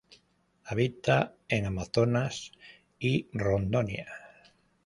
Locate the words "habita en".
0.63-1.67